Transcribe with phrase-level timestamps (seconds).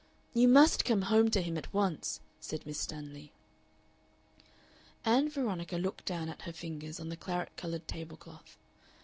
[0.33, 3.33] "You must come home to him at once," said Miss Stanley.
[5.05, 8.57] Ann Veronica looked down at her fingers on the claret colored table cloth.